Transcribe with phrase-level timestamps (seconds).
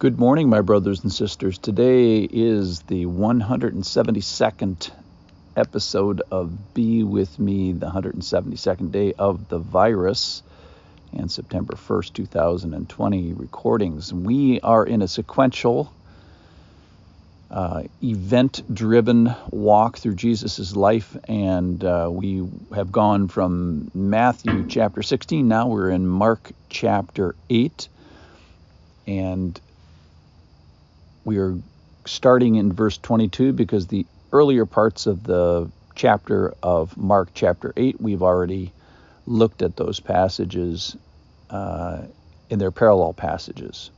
[0.00, 1.58] Good morning, my brothers and sisters.
[1.58, 4.90] Today is the 172nd
[5.54, 10.42] episode of Be With Me, the 172nd day of the virus,
[11.12, 14.10] and September 1st, 2020 recordings.
[14.10, 15.92] We are in a sequential,
[17.50, 25.02] uh, event driven walk through Jesus' life, and uh, we have gone from Matthew chapter
[25.02, 25.46] 16.
[25.46, 27.86] Now we're in Mark chapter 8.
[29.06, 29.60] And
[31.24, 31.56] we are
[32.06, 38.00] starting in verse 22 because the earlier parts of the chapter of Mark, chapter 8,
[38.00, 38.72] we've already
[39.26, 40.96] looked at those passages
[41.50, 42.02] uh,
[42.48, 43.90] in their parallel passages.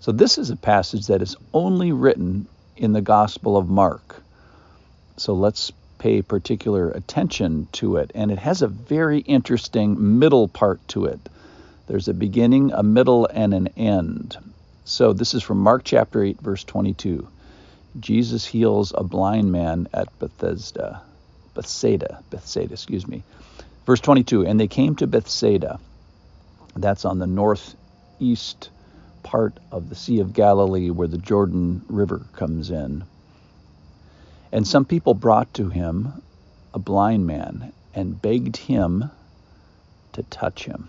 [0.00, 4.22] So this is a passage that is only written in the Gospel of Mark.
[5.16, 8.10] So let's pay particular attention to it.
[8.14, 11.20] And it has a very interesting middle part to it.
[11.86, 14.36] There's a beginning, a middle, and an end.
[14.84, 17.28] So this is from Mark chapter 8, verse 22.
[18.00, 21.02] Jesus heals a blind man at Bethesda.
[21.54, 23.22] Bethsaida, Bethsaida, excuse me.
[23.86, 25.78] Verse 22, and they came to Bethsaida.
[26.74, 28.70] That's on the northeast
[29.22, 33.04] part of the Sea of Galilee where the Jordan River comes in.
[34.50, 36.22] And some people brought to him
[36.74, 39.10] a blind man and begged him
[40.14, 40.88] to touch him.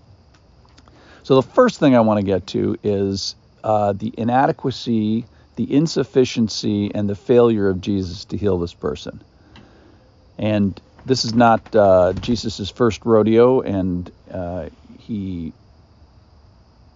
[1.23, 6.93] So the first thing I want to get to is uh, the inadequacy, the insufficiency,
[6.93, 9.21] and the failure of Jesus to heal this person.
[10.37, 15.53] And this is not uh, Jesus' first rodeo, and uh, he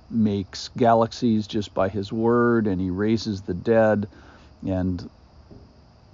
[0.10, 4.08] makes galaxies just by his word, and he raises the dead,
[4.66, 5.08] and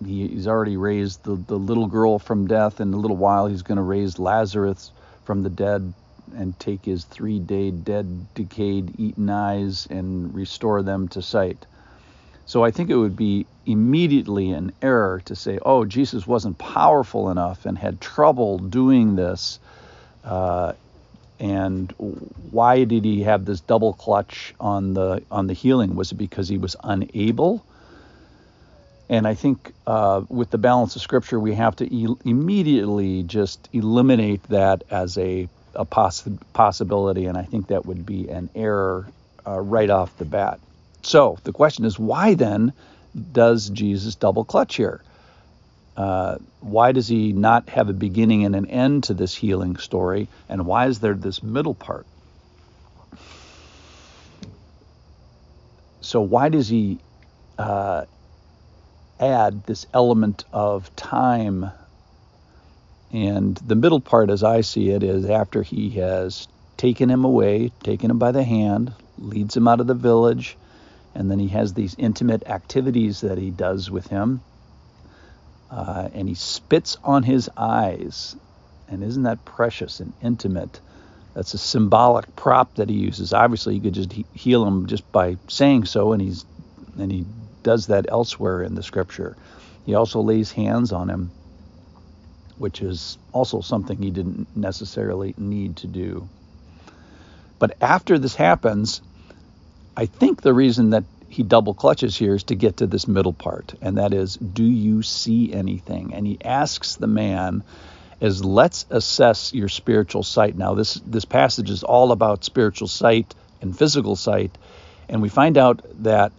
[0.05, 2.81] he's already raised the, the little girl from death.
[2.81, 4.91] In a little while, he's going to raise Lazarus
[5.23, 5.93] from the dead
[6.35, 11.65] and take his three day dead, decayed, eaten eyes and restore them to sight.
[12.45, 17.29] So I think it would be immediately an error to say, oh, Jesus wasn't powerful
[17.29, 19.59] enough and had trouble doing this.
[20.23, 20.73] Uh,
[21.39, 21.91] and
[22.51, 25.95] why did he have this double clutch on the on the healing?
[25.95, 27.65] Was it because he was unable?
[29.09, 34.43] And I think uh, with the balance of Scripture, we have to immediately just eliminate
[34.43, 39.07] that as a a poss- possibility, and I think that would be an error
[39.45, 40.59] uh, right off the bat.
[41.03, 42.73] So the question is, why then
[43.31, 45.03] does Jesus double clutch here?
[45.97, 50.29] Uh, why does he not have a beginning and an end to this healing story?
[50.49, 52.07] And why is there this middle part?
[56.01, 56.99] So, why does he
[57.57, 58.05] uh,
[59.19, 61.71] add this element of time
[63.13, 67.71] and the middle part, as I see it, is after he has taken him away,
[67.83, 70.57] taken him by the hand, leads him out of the village,
[71.13, 74.41] and then he has these intimate activities that he does with him.
[75.69, 78.35] Uh, and he spits on his eyes.
[78.87, 80.79] And isn't that precious and intimate?
[81.33, 83.33] That's a symbolic prop that he uses.
[83.33, 86.45] Obviously, you could just heal him just by saying so, and he's
[86.97, 87.25] and he
[87.63, 89.37] does that elsewhere in the scripture.
[89.85, 91.31] He also lays hands on him
[92.61, 96.29] which is also something he didn't necessarily need to do.
[97.57, 99.01] But after this happens,
[99.97, 103.33] I think the reason that he double clutches here is to get to this middle
[103.33, 106.13] part, and that is, do you see anything?
[106.13, 107.63] And he asks the man,
[108.21, 110.55] "As let's assess your spiritual sight.
[110.55, 114.55] Now, this this passage is all about spiritual sight and physical sight,
[115.09, 116.31] and we find out that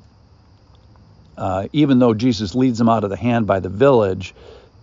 [1.37, 4.35] uh, even though Jesus leads them out of the hand by the village,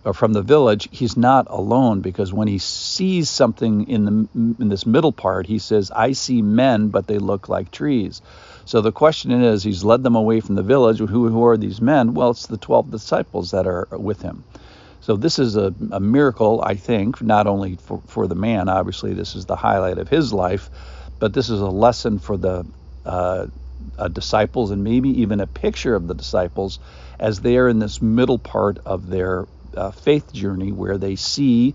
[0.04, 4.28] or from the village, he's not alone because when he sees something in the
[4.62, 8.22] in this middle part, he says, "I see men, but they look like trees."
[8.64, 10.98] So the question is, he's led them away from the village.
[10.98, 12.14] Who, who are these men?
[12.14, 14.44] Well, it's the twelve disciples that are with him.
[15.00, 18.68] So this is a, a miracle, I think, not only for, for the man.
[18.68, 20.70] Obviously, this is the highlight of his life,
[21.18, 22.66] but this is a lesson for the
[23.04, 23.46] uh,
[23.98, 26.78] uh, disciples and maybe even a picture of the disciples
[27.18, 29.46] as they are in this middle part of their
[29.76, 31.74] uh, faith journey where they see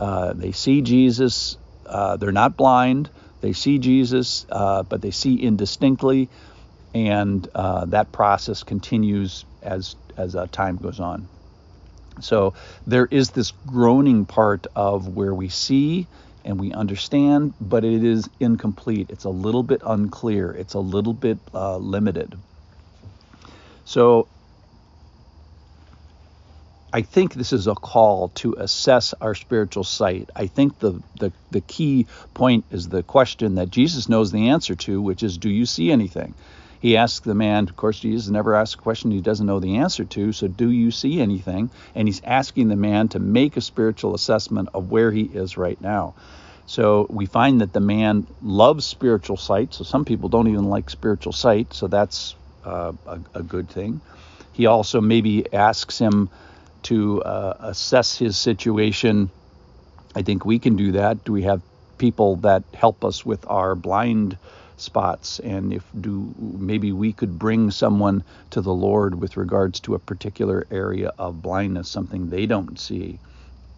[0.00, 1.58] uh, they see Jesus.
[1.84, 3.10] Uh, they're not blind.
[3.42, 6.28] They see Jesus, uh, but they see indistinctly,
[6.94, 11.28] and uh, that process continues as as uh, time goes on.
[12.20, 12.54] So
[12.86, 16.06] there is this groaning part of where we see
[16.44, 19.10] and we understand, but it is incomplete.
[19.10, 20.50] It's a little bit unclear.
[20.50, 22.36] It's a little bit limited.
[23.84, 24.26] So
[26.92, 30.30] I think this is a call to assess our spiritual sight.
[30.34, 34.74] I think the, the, the key point is the question that Jesus knows the answer
[34.74, 36.34] to, which is, Do you see anything?
[36.80, 39.76] He asks the man, of course, Jesus never asks a question he doesn't know the
[39.76, 41.70] answer to, so do you see anything?
[41.94, 45.78] And he's asking the man to make a spiritual assessment of where he is right
[45.80, 46.14] now.
[46.66, 49.74] So we find that the man loves spiritual sight.
[49.74, 52.34] So some people don't even like spiritual sight, so that's
[52.64, 54.00] uh, a, a good thing.
[54.52, 56.30] He also maybe asks him,
[56.84, 59.30] to uh, assess his situation.
[60.14, 61.24] I think we can do that.
[61.24, 61.62] Do we have
[61.98, 64.36] people that help us with our blind
[64.76, 65.38] spots?
[65.38, 69.98] And if do maybe we could bring someone to the Lord with regards to a
[69.98, 73.18] particular area of blindness, something they don't see.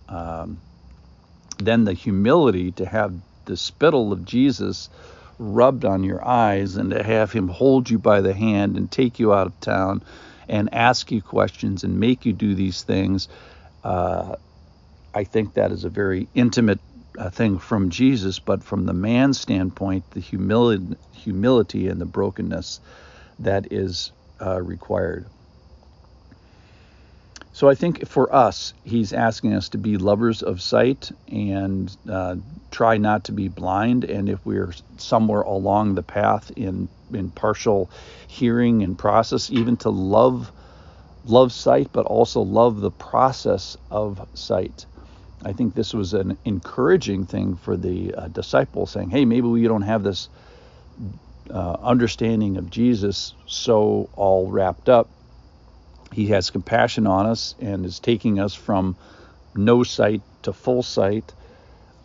[0.09, 0.59] Um,
[1.59, 3.15] then the humility to have
[3.45, 4.89] the spittle of Jesus
[5.39, 9.19] rubbed on your eyes and to have him hold you by the hand and take
[9.19, 10.03] you out of town
[10.49, 13.29] and ask you questions and make you do these things.
[13.85, 14.37] Uh,
[15.15, 16.81] I think that is a very intimate
[17.19, 22.81] uh, thing from Jesus, but from the man's standpoint, the humility, humility and the brokenness
[23.41, 24.13] that is
[24.43, 25.31] uh, required.
[27.53, 32.37] So I think for us, he's asking us to be lovers of sight and uh,
[32.71, 34.05] try not to be blind.
[34.05, 37.91] And if we're somewhere along the path in in partial
[38.27, 40.51] hearing and process, even to love
[41.27, 44.87] love sight, but also love the process of sight.
[45.45, 49.65] I think this was an encouraging thing for the uh, disciples, saying, "Hey, maybe we
[49.65, 50.31] don't have this
[51.51, 55.11] uh, understanding of Jesus so all wrapped up."
[56.13, 58.97] He has compassion on us and is taking us from
[59.55, 61.33] no sight to full sight.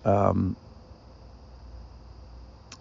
[0.05, 0.55] Um,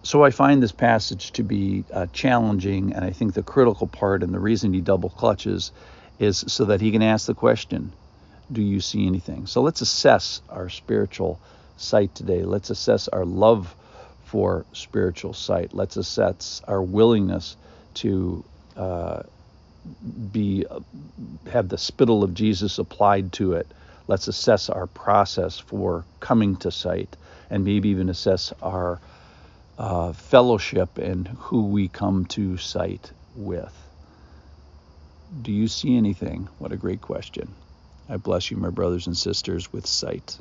[0.02, 4.22] so I find this passage to be uh, challenging, and I think the critical part
[4.22, 5.72] and the reason he double clutches
[6.18, 7.92] is so that he can ask the question,
[8.52, 9.46] Do you see anything?
[9.46, 11.40] So let's assess our spiritual
[11.76, 12.44] sight today.
[12.44, 13.74] Let's assess our love
[14.24, 15.74] for spiritual sight.
[15.74, 17.56] Let's assess our willingness
[17.94, 18.44] to
[18.76, 19.22] uh,
[20.32, 20.64] be
[21.50, 23.72] have the spittle of Jesus applied to it.
[24.08, 27.16] Let's assess our process for coming to sight,
[27.50, 29.00] and maybe even assess our
[29.78, 33.74] uh, fellowship and who we come to sight with.
[35.42, 36.48] Do you see anything?
[36.58, 37.54] What a great question.
[38.08, 40.38] I bless you, my brothers and sisters, with sight.